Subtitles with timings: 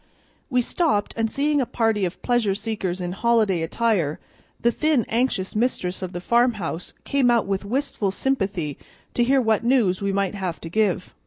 [0.49, 4.19] We stopped, and seeing a party of pleasure seekers in holiday attire,
[4.59, 8.79] the thin, anxious mistress of the farmhouse came out with wistful sympathy
[9.13, 11.13] to hear what news we might have to give.